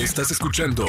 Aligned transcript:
Estás 0.00 0.30
escuchando 0.30 0.86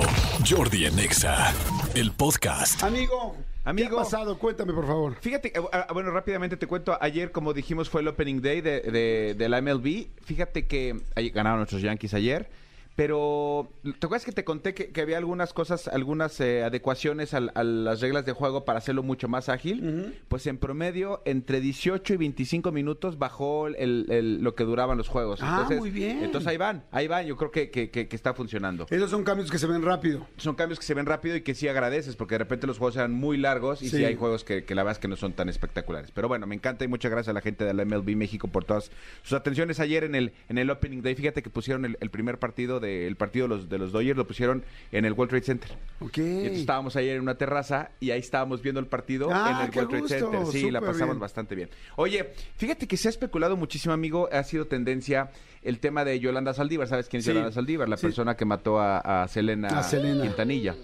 Jordi 0.47 0.85
en 0.85 0.97
Exa, 0.99 1.53
el 1.95 2.11
podcast. 2.11 2.81
Amigo, 2.83 3.35
Amigo. 3.65 3.89
¿qué 3.89 3.95
ha 3.95 3.97
pasado? 3.97 4.37
Cuéntame, 4.37 4.73
por 4.73 4.87
favor. 4.87 5.15
Fíjate, 5.19 5.49
eh, 5.57 5.61
ah, 5.73 5.87
bueno, 5.93 6.11
rápidamente 6.11 6.55
te 6.55 6.65
cuento, 6.67 6.97
ayer, 7.01 7.31
como 7.31 7.53
dijimos, 7.53 7.89
fue 7.89 8.01
el 8.01 8.07
opening 8.07 8.41
day 8.41 8.61
de, 8.61 8.79
de- 8.81 9.35
de 9.37 9.49
la 9.49 9.61
MLB. 9.61 10.07
Fíjate 10.23 10.65
que 10.67 11.01
ahí 11.15 11.29
ganaron 11.29 11.59
nuestros 11.59 11.81
Yankees 11.81 12.13
ayer. 12.13 12.49
Pero, 12.95 13.71
¿te 13.83 14.05
acuerdas 14.05 14.25
que 14.25 14.31
te 14.31 14.43
conté 14.43 14.73
que, 14.73 14.89
que 14.89 15.01
había 15.01 15.17
algunas 15.17 15.53
cosas, 15.53 15.87
algunas 15.87 16.39
eh, 16.41 16.63
adecuaciones 16.63 17.33
al- 17.33 17.51
a, 17.55 17.63
las 17.63 18.01
reglas 18.01 18.25
de 18.25 18.33
juego 18.33 18.65
para 18.65 18.79
hacerlo 18.79 19.01
mucho 19.01 19.27
más 19.27 19.49
ágil? 19.49 20.19
Pues 20.27 20.45
en 20.47 20.57
promedio, 20.57 21.21
entre 21.25 21.61
18 21.61 22.13
y 22.13 22.17
25 22.17 22.71
minutos 22.71 23.17
bajó 23.17 23.67
el- 23.67 24.05
el- 24.11 24.43
lo 24.43 24.55
que 24.55 24.65
duraban 24.65 24.97
los 24.97 25.07
juegos. 25.07 25.39
Ah, 25.41 25.67
muy 25.77 25.89
bien. 25.89 26.23
Entonces 26.23 26.47
ahí 26.47 26.57
van, 26.57 26.83
ahí 26.91 27.07
van. 27.07 27.25
Yo 27.25 27.37
creo 27.37 27.49
que, 27.51 27.69
que- 27.71 28.07
está 28.11 28.33
funcionando. 28.33 28.85
Esos 28.89 29.09
son 29.09 29.23
cambios 29.23 29.49
que 29.49 29.57
se 29.57 29.67
ven 29.67 29.81
rápido. 29.83 30.27
Son 30.37 30.55
cambios 30.55 30.77
que 30.77 30.85
se 30.85 30.93
ven 30.93 31.05
rápido 31.05 31.35
y 31.37 31.41
que 31.41 31.55
sí 31.55 31.67
agradeces, 31.69 32.15
porque 32.17 32.35
de 32.35 32.39
repente 32.39 32.67
los 32.67 32.77
juegos 32.77 32.97
eran 32.97 33.13
muy 33.13 33.37
largos 33.37 33.81
y 33.81 33.89
sí, 33.89 33.97
Sí. 33.97 34.05
hay 34.05 34.15
juegos 34.15 34.43
que, 34.43 34.65
que 34.65 34.75
la 34.75 34.83
verdad 34.83 34.97
es 34.97 34.99
que 34.99 35.07
no 35.07 35.15
son 35.15 35.31
tan 35.33 35.47
espectaculares. 35.47 36.11
Pero 36.11 36.27
bueno, 36.27 36.45
me 36.45 36.55
encanta 36.55 36.83
y 36.83 36.87
muchas 36.89 37.09
gracias 37.09 37.29
a 37.29 37.33
la 37.33 37.41
gente 37.41 37.63
de 37.63 37.73
la 37.73 37.85
MLB 37.85 38.15
México 38.17 38.47
por 38.49 38.65
todas 38.65 38.91
sus 39.23 39.33
atenciones 39.33 39.79
ayer 39.79 40.03
en 40.03 40.13
el, 40.15 40.33
en 40.49 40.57
el 40.57 40.69
Opening 40.69 41.01
Day. 41.01 41.15
Fíjate 41.15 41.41
que 41.41 41.49
pusieron 41.49 41.85
el, 41.85 41.97
el 42.01 42.09
primer 42.09 42.37
partido 42.37 42.80
de, 42.81 43.07
el 43.07 43.15
partido 43.15 43.47
de 43.47 43.55
los, 43.55 43.69
de 43.69 43.77
los 43.77 43.91
Dodgers, 43.93 44.17
lo 44.17 44.27
pusieron 44.27 44.63
en 44.91 45.05
el 45.05 45.13
World 45.13 45.29
Trade 45.29 45.45
Center. 45.45 45.71
Ok. 46.01 46.17
Y 46.17 46.21
entonces 46.21 46.59
estábamos 46.59 46.95
ayer 46.97 47.15
en 47.15 47.21
una 47.21 47.35
terraza 47.35 47.91
y 48.01 48.11
ahí 48.11 48.19
estábamos 48.19 48.61
viendo 48.61 48.81
el 48.81 48.87
partido 48.87 49.29
Ah, 49.31 49.61
en 49.63 49.69
el 49.69 49.75
World 49.75 49.89
Trade 49.89 50.01
gusto, 50.01 50.31
Center. 50.31 50.45
Sí, 50.61 50.69
la 50.71 50.81
pasamos 50.81 51.15
bien. 51.15 51.19
bastante 51.19 51.55
bien. 51.55 51.69
Oye, 51.95 52.33
fíjate 52.57 52.87
que 52.87 52.97
se 52.97 53.07
ha 53.07 53.11
especulado 53.11 53.55
muchísimo, 53.55 53.93
amigo, 53.93 54.27
ha 54.31 54.43
sido 54.43 54.65
tendencia 54.67 55.29
el 55.61 55.79
tema 55.79 56.03
de 56.03 56.19
Yolanda 56.19 56.53
Saldívar. 56.53 56.87
¿Sabes 56.87 57.07
quién 57.07 57.19
es 57.19 57.25
Sí. 57.25 57.31
Yolanda 57.31 57.51
Saldívar? 57.53 57.87
La 57.87 57.95
Sí. 57.97 58.07
persona 58.07 58.35
que 58.35 58.45
mató 58.45 58.79
a, 58.79 59.23
a 59.23 59.27
Selena, 59.27 59.67
A 59.67 59.83
Selena. 59.83 60.23
Quintanilla 60.23 60.75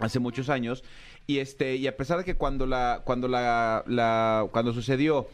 hace 0.00 0.18
muchos 0.18 0.48
años. 0.48 0.82
Y 1.28 1.38
este, 1.38 1.76
y 1.76 1.86
a 1.86 1.96
pesar 1.96 2.18
de 2.18 2.24
que 2.24 2.36
cuando 2.36 2.66
la, 2.66 3.02
cuando 3.04 3.28
la, 3.28 3.82
la- 3.86 4.46
cuando 4.52 4.72
sucedió 4.72 5.28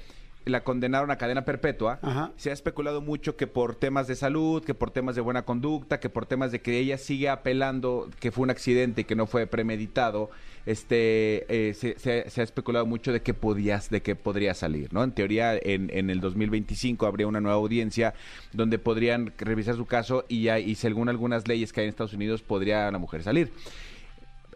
la 0.44 0.64
condenaron 0.64 1.10
a 1.10 1.16
cadena 1.18 1.44
perpetua, 1.44 1.98
Ajá. 2.02 2.32
se 2.36 2.50
ha 2.50 2.52
especulado 2.52 3.00
mucho 3.00 3.36
que 3.36 3.46
por 3.46 3.74
temas 3.76 4.06
de 4.06 4.14
salud, 4.16 4.64
que 4.64 4.74
por 4.74 4.90
temas 4.90 5.14
de 5.14 5.20
buena 5.20 5.42
conducta, 5.44 6.00
que 6.00 6.08
por 6.08 6.26
temas 6.26 6.50
de 6.52 6.60
que 6.60 6.78
ella 6.78 6.98
sigue 6.98 7.28
apelando 7.28 8.08
que 8.20 8.30
fue 8.32 8.42
un 8.44 8.50
accidente 8.50 9.02
y 9.02 9.04
que 9.04 9.14
no 9.14 9.26
fue 9.26 9.46
premeditado, 9.46 10.30
este 10.66 11.44
eh, 11.68 11.74
se, 11.74 11.98
se- 11.98 12.28
se 12.30 12.40
ha 12.40 12.44
especulado 12.44 12.86
mucho 12.86 13.12
de 13.12 13.20
que 13.22 13.34
podías, 13.34 13.90
de 13.90 14.00
que 14.02 14.14
podría 14.16 14.54
salir, 14.54 14.92
¿no? 14.92 15.02
En 15.04 15.12
teoría, 15.12 15.54
en, 15.56 15.90
en 15.92 16.10
el 16.10 16.20
2025 16.20 17.06
habría 17.06 17.26
una 17.26 17.40
nueva 17.40 17.56
audiencia 17.56 18.14
donde 18.52 18.78
podrían 18.78 19.32
revisar 19.38 19.74
su 19.76 19.86
caso 19.86 20.24
y, 20.28 20.42
ya- 20.44 20.58
y 20.58 20.74
según 20.76 21.08
algunas 21.08 21.46
leyes 21.48 21.72
que 21.72 21.80
hay 21.80 21.86
en 21.86 21.90
Estados 21.90 22.12
Unidos 22.14 22.42
podría 22.42 22.90
la 22.90 22.98
mujer 22.98 23.22
salir 23.22 23.52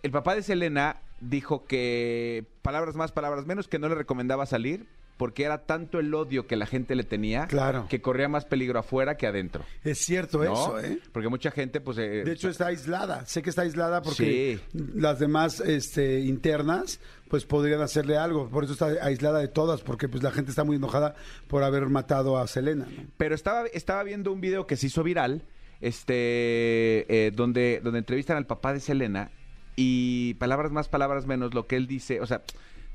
el 0.03 0.11
papá 0.13 0.35
de 0.37 0.43
Selena 0.43 0.97
dijo 1.21 1.65
que, 1.65 2.45
palabras 2.63 2.95
más, 2.95 3.11
palabras 3.11 3.47
menos, 3.47 3.67
que 3.67 3.79
no 3.79 3.89
le 3.89 3.95
recomendaba 3.97 4.47
salir 4.47 4.87
porque 5.17 5.45
era 5.45 5.59
tanto 5.65 5.99
el 5.99 6.13
odio 6.15 6.47
que 6.47 6.57
la 6.57 6.67
gente 6.67 6.95
le 6.95 7.03
tenía 7.05 7.47
Claro. 7.47 7.87
que 7.89 8.01
corría 8.03 8.29
más 8.29 8.45
peligro 8.45 8.79
afuera 8.79 9.17
que 9.17 9.27
adentro. 9.27 9.65
Es 9.83 9.99
cierto 10.05 10.45
¿no? 10.45 10.53
eso, 10.53 10.79
¿eh? 10.81 10.99
Porque 11.13 11.29
mucha 11.29 11.51
gente, 11.51 11.81
pues... 11.81 11.97
eh, 11.99 12.23
De 12.25 12.33
hecho, 12.33 12.49
está 12.51 12.67
aislada. 12.67 13.25
Sé 13.27 13.41
que 13.43 13.51
está 13.51 13.63
aislada 13.63 14.03
porque 14.03 14.59
Sí. 14.73 14.79
las 14.95 15.19
demás 15.19 15.61
este, 15.61 16.21
internas 16.21 17.01
pues 17.29 17.45
podrían 17.45 17.81
hacerle 17.81 18.19
algo. 18.19 18.49
Por 18.51 18.65
eso 18.65 18.75
está 18.75 18.87
aislada 19.03 19.39
de 19.41 19.49
todas, 19.49 19.81
porque 19.81 20.09
pues 20.09 20.23
la 20.23 20.31
gente 20.33 20.51
está 20.51 20.65
muy 20.65 20.77
enojada 20.77 21.15
por 21.49 21.63
haber 21.63 21.87
matado 21.89 22.39
a 22.39 22.47
Selena. 22.47 22.85
¿no? 22.85 23.05
Pero 23.17 23.35
estaba, 23.35 23.67
estaba 23.69 24.03
viendo 24.03 24.33
un 24.33 24.41
video 24.41 24.67
que 24.67 24.77
se 24.77 24.87
hizo 24.89 25.03
viral, 25.03 25.43
este, 25.81 27.27
eh, 27.27 27.31
donde, 27.35 27.81
donde 27.83 27.99
entrevistan 28.01 28.37
al 28.37 28.47
papá 28.47 28.73
de 28.73 28.81
Selena 28.81 29.31
y 29.77 30.35
palabras 30.35 30.73
más, 30.73 30.89
palabras 30.89 31.27
menos, 31.27 31.53
lo 31.55 31.67
que 31.67 31.77
él 31.77 31.87
dice, 31.87 32.21
o 32.21 32.27
sea, 32.27 32.43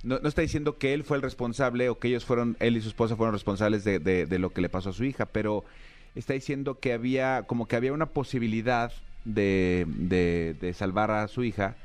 no, 0.03 0.19
no 0.19 0.27
está 0.27 0.41
diciendo 0.41 0.77
que 0.77 0.93
él 0.93 1.03
fue 1.03 1.17
el 1.17 1.23
responsable 1.23 1.89
o 1.89 1.99
que 1.99 2.07
ellos 2.07 2.25
fueron, 2.25 2.57
él 2.59 2.77
y 2.77 2.81
su 2.81 2.89
esposa 2.89 3.15
fueron 3.15 3.33
responsables 3.33 3.83
de, 3.83 3.99
de- 3.99 4.25
de 4.25 4.39
lo 4.39 4.51
que 4.51 4.61
le 4.61 4.69
pasó 4.69 4.89
a 4.89 4.93
su 4.93 5.03
hija, 5.03 5.25
pero 5.25 5.63
está 6.15 6.33
diciendo 6.33 6.79
que 6.79 6.93
había, 6.93 7.43
como 7.47 7.67
que 7.67 7.75
había 7.75 7.93
una 7.93 8.07
posibilidad 8.07 8.91
de, 9.25 9.85
de, 9.87 10.55
de 10.59 10.73
salvar 10.73 11.11
a 11.11 11.27
su 11.27 11.43
hija 11.43 11.75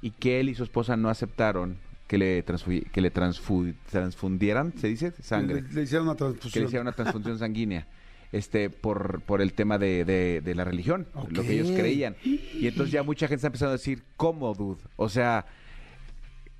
y 0.00 0.10
que 0.10 0.40
él 0.40 0.48
y 0.48 0.54
su 0.54 0.62
esposa 0.62 0.96
no 0.96 1.08
aceptaron 1.08 1.76
que 2.06 2.18
le, 2.18 2.44
que 2.92 3.00
le 3.00 3.12
transfu- 3.12 3.74
transfundieran, 3.90 4.72
¿se 4.78 4.88
dice? 4.88 5.12
Sangre 5.22 5.62
Le, 5.62 5.72
le 5.72 5.82
hicieron 5.82 6.06
una 6.06 6.16
que 6.16 6.24
le 6.24 6.30
transfusión. 6.30 6.64
hicieron 6.66 6.86
una 6.86 6.92
transfusión 6.96 7.38
sanguínea 7.38 7.86
este 8.30 8.68
por, 8.68 9.20
por 9.22 9.40
el 9.40 9.52
tema 9.52 9.78
de, 9.78 10.04
de- 10.04 10.40
de 10.40 10.54
la 10.54 10.64
religión, 10.64 11.06
lo 11.30 11.42
que 11.42 11.52
ellos 11.52 11.70
creían. 11.70 12.16
Y 12.24 12.66
entonces 12.66 12.92
ya 12.92 13.02
mucha 13.02 13.26
gente 13.26 13.36
está 13.36 13.46
empezando 13.46 13.70
a 13.70 13.76
decir, 13.76 14.02
¿cómo, 14.16 14.52
dude? 14.54 14.80
O 14.96 15.08
sea, 15.08 15.46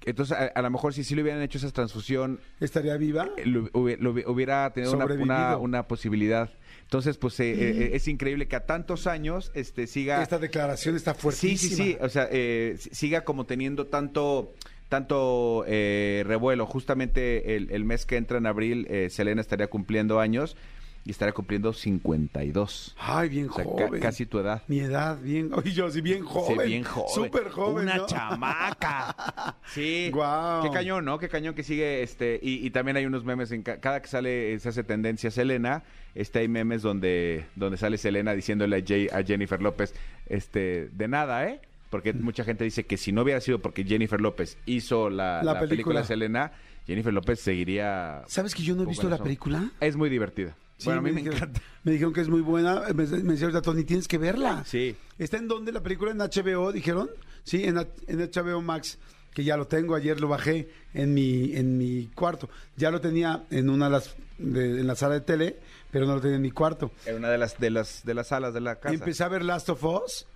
entonces 0.06 0.36
a, 0.36 0.44
a 0.46 0.62
lo 0.62 0.70
mejor 0.70 0.94
si 0.94 1.04
sí 1.04 1.14
le 1.14 1.22
hubieran 1.22 1.42
hecho 1.42 1.58
esa 1.58 1.70
transfusión, 1.70 2.40
¿Estaría 2.60 2.96
viva? 2.96 3.28
eh, 3.36 3.46
lo, 3.46 3.64
hubi- 3.72 3.96
lo 3.98 4.12
hubi- 4.14 4.24
hubiera 4.26 4.70
tenido 4.72 4.92
una, 4.92 5.04
una, 5.04 5.14
Sobrevivido. 5.14 5.60
una 5.60 5.88
posibilidad. 5.88 6.50
Entonces, 6.82 7.16
pues 7.16 7.38
eh, 7.40 7.52
eh, 7.52 7.90
es 7.94 8.06
increíble 8.08 8.46
que 8.46 8.56
a 8.56 8.66
tantos 8.66 9.06
años 9.06 9.50
este 9.54 9.86
siga... 9.86 10.22
Esta 10.22 10.38
declaración 10.38 10.96
está 10.96 11.14
Sí, 11.14 11.20
fuertísima. 11.20 11.76
sí, 11.76 11.92
sí. 11.92 11.96
O 12.00 12.08
sea, 12.08 12.28
eh, 12.30 12.76
siga 12.78 13.22
como 13.24 13.46
teniendo 13.46 13.86
tanto 13.86 14.52
tanto 14.88 15.64
eh, 15.66 16.22
revuelo. 16.26 16.66
Justamente 16.66 17.56
el, 17.56 17.70
el 17.70 17.84
mes 17.84 18.06
que 18.06 18.16
entra 18.16 18.38
en 18.38 18.46
abril, 18.46 18.86
Selena 19.10 19.40
estaría 19.40 19.66
cumpliendo 19.68 20.20
años 20.20 20.56
y 21.04 21.10
estaría 21.10 21.32
cumpliendo 21.32 21.72
52. 21.72 22.96
Ay, 22.98 23.28
bien 23.28 23.48
O 23.50 23.52
sea, 23.54 23.64
ca- 23.64 23.70
joven. 23.70 24.00
casi 24.00 24.26
tu 24.26 24.38
edad. 24.38 24.62
Mi 24.68 24.80
edad, 24.80 25.18
bien. 25.20 25.50
Oye, 25.54 25.72
yo 25.72 25.90
sí, 25.90 26.00
bien 26.00 26.24
joven. 26.24 26.58
Sí, 26.60 26.66
bien 26.66 26.82
joven. 26.84 27.08
Súper 27.14 27.50
joven. 27.50 27.84
Una 27.84 27.96
¿no? 27.96 28.06
chamaca. 28.06 29.14
Sí. 29.74 30.10
Guau. 30.12 30.62
Qué 30.62 30.70
cañón, 30.70 31.04
¿no? 31.04 31.18
Qué 31.18 31.28
cañón 31.28 31.54
que 31.54 31.62
sigue 31.62 32.02
este. 32.02 32.38
Y, 32.42 32.64
y 32.66 32.70
también 32.70 32.96
hay 32.96 33.06
unos 33.06 33.24
memes 33.24 33.50
en 33.52 33.62
ca- 33.62 33.80
cada 33.80 34.00
que 34.00 34.08
sale, 34.08 34.54
eh, 34.54 34.60
se 34.60 34.68
hace 34.68 34.84
tendencia 34.84 35.30
Selena. 35.30 35.82
Este 36.14 36.38
hay 36.40 36.48
memes 36.48 36.82
donde, 36.82 37.46
donde 37.56 37.76
sale 37.76 37.98
Selena 37.98 38.32
diciéndole 38.34 38.76
a, 38.76 38.82
Jay- 38.86 39.08
a 39.12 39.22
Jennifer 39.24 39.60
López, 39.60 39.94
este, 40.26 40.88
de 40.92 41.08
nada, 41.08 41.48
¿eh? 41.48 41.60
Porque 41.90 42.12
mucha 42.12 42.44
gente 42.44 42.64
dice 42.64 42.84
que 42.86 42.96
si 42.96 43.10
no 43.12 43.22
hubiera 43.22 43.40
sido 43.40 43.60
porque 43.60 43.84
Jennifer 43.84 44.20
López 44.20 44.56
hizo 44.66 45.10
la, 45.10 45.42
La 45.42 45.54
la 45.54 45.60
película. 45.60 45.66
película. 46.00 46.04
Selena, 46.04 46.52
Jennifer 46.86 47.12
López 47.12 47.40
seguiría. 47.40 48.22
¿Sabes 48.26 48.54
que 48.54 48.62
yo 48.62 48.74
no 48.76 48.82
he 48.82 48.86
visto 48.86 49.08
la 49.08 49.18
película? 49.18 49.70
Es 49.80 49.96
muy 49.96 50.08
divertida. 50.10 50.56
Sí, 50.76 50.86
bueno, 50.86 51.00
a 51.00 51.02
mí 51.02 51.12
me, 51.12 51.20
dijeron- 51.20 51.36
encanta. 51.36 51.62
Me 51.84 51.92
dijeron 51.92 52.12
que 52.12 52.20
es 52.20 52.28
muy 52.28 52.40
buena. 52.40 52.82
Me, 52.94 53.06
me 53.06 53.32
decía 53.34 53.62
Tony, 53.62 53.84
tienes 53.84 54.08
que 54.08 54.18
verla. 54.18 54.64
Sí. 54.66 54.96
¿Está 55.18 55.36
en 55.36 55.48
dónde 55.48 55.70
la 55.72 55.82
película? 55.82 56.10
¿En 56.10 56.18
HBO, 56.18 56.72
dijeron? 56.72 57.10
Sí, 57.44 57.64
en, 57.64 57.78
en 58.06 58.18
HBO 58.30 58.60
Max, 58.62 58.98
que 59.32 59.44
ya 59.44 59.56
lo 59.56 59.66
tengo. 59.66 59.94
Ayer 59.94 60.20
lo 60.20 60.28
bajé 60.28 60.68
en 60.94 61.14
mi, 61.14 61.54
en 61.54 61.78
mi 61.78 62.06
cuarto. 62.14 62.48
Ya 62.76 62.90
lo 62.90 63.00
tenía 63.00 63.44
en 63.50 63.68
una 63.70 63.86
de 63.86 63.90
las, 63.92 64.16
de- 64.38 64.80
en 64.80 64.86
la 64.86 64.96
sala 64.96 65.14
de 65.14 65.20
tele, 65.20 65.56
pero 65.90 66.06
no 66.06 66.14
lo 66.16 66.20
tenía 66.20 66.36
en 66.36 66.42
mi 66.42 66.50
cuarto. 66.50 66.90
En 67.06 67.16
una 67.16 67.28
de 67.30 67.38
las, 67.38 67.58
de 67.60 67.70
las, 67.70 68.04
de 68.04 68.14
las 68.14 68.28
salas 68.28 68.52
de 68.54 68.60
la 68.60 68.76
casa. 68.76 68.94
Empecé 68.94 69.22
a 69.24 69.28
ver 69.28 69.44
Last 69.44 69.68
of 69.68 69.84
Us. 69.84 70.26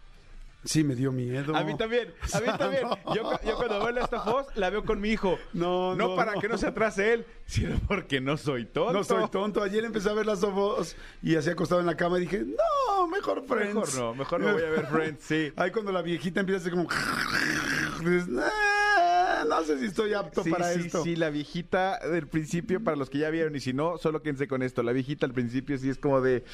Sí, 0.64 0.82
me 0.84 0.94
dio 0.96 1.12
miedo. 1.12 1.54
A 1.56 1.62
mí 1.62 1.76
también, 1.76 2.12
a 2.34 2.41
mí 2.41 2.46
también. 2.58 2.82
Yo, 3.14 3.22
cu- 3.22 3.38
yo 3.46 3.56
cuando 3.56 3.84
veo 3.84 4.04
of 4.04 4.26
Us, 4.48 4.56
la 4.56 4.70
veo 4.70 4.84
con 4.84 5.00
mi 5.00 5.10
hijo. 5.10 5.38
No, 5.52 5.94
no, 5.94 6.08
no, 6.08 6.16
para 6.16 6.34
no. 6.34 6.41
que 6.41 6.48
no 6.48 6.58
se 6.58 6.66
atrase 6.66 7.12
él, 7.14 7.26
sino 7.46 7.78
porque 7.86 8.20
no 8.20 8.36
soy 8.36 8.66
tonto. 8.66 8.92
No 8.92 9.04
soy 9.04 9.28
tonto. 9.30 9.62
Ayer 9.62 9.84
empecé 9.84 10.10
a 10.10 10.14
ver 10.14 10.26
Last 10.26 10.42
of 10.44 10.56
Us 10.80 10.97
y 11.22 11.36
así 11.36 11.48
acostado 11.50 11.80
en 11.80 11.86
la 11.86 11.97
cama 11.97 12.18
y 12.18 12.22
dije, 12.22 12.44
no, 12.44 13.06
mejor 13.06 13.44
Friends. 13.47 13.74
Mejor 13.74 13.94
no, 13.94 14.14
mejor 14.14 14.41
me 14.41 14.52
voy 14.52 14.62
a 14.62 14.70
ver 14.70 14.86
Friends, 14.88 15.22
sí. 15.24 15.52
Ahí 15.56 15.70
cuando 15.70 15.92
la 15.92 16.02
viejita 16.02 16.41
empieza 16.41 16.58
a 16.58 16.60
hacer 16.60 16.72
como... 16.72 16.88
dices, 18.00 18.28
"Ah, 18.41 19.44
no 19.48 19.62
sé 19.62 19.78
si 19.78 19.86
estoy 19.86 20.12
apto 20.14 20.42
Sí, 20.42 20.50
para 20.50 20.72
sí, 20.74 20.80
esto. 20.86 21.02
sí, 21.04 21.14
la 21.16 21.30
viejita 21.30 21.98
del 22.00 22.26
principio, 22.26 22.82
para 22.82 22.97
los 22.97 23.08
que 23.10 23.18
ya 23.18 23.30
vieron, 23.30 23.54
y 23.56 23.60
si 23.60 23.72
no, 23.72 23.97
solo 23.98 24.22
quédense 24.22 24.48
con 24.48 24.62
esto. 24.62 24.82
La 24.82 24.92
viejita 24.92 25.24
al 25.26 25.32
principio 25.32 25.78
sí 25.78 25.88
es 25.88 25.98
como 25.98 26.20
de, 26.20 26.44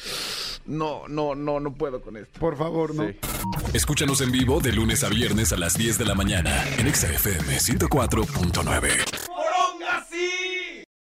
no, 0.67 1.09
no, 1.09 1.35
no, 1.35 1.61
no 1.61 1.75
puedo 1.75 2.01
con 2.01 2.17
esto. 2.17 2.41
Por 2.41 2.57
favor, 2.57 2.95
no. 2.95 3.09
Sí. 3.09 3.17
Escúchanos 3.73 4.21
en 4.21 4.33
vivo 4.33 4.61
de 4.61 4.73
lunes 4.73 5.05
a 5.05 5.09
viernes 5.09 5.53
a 5.53 5.57
las 5.57 5.77
10 5.77 5.99
de 5.99 6.05
la 6.05 6.15
mañana 6.15 6.65
en 6.79 6.87
Exa 6.87 7.11
FM 7.11 7.59
104.9. 7.59 9.24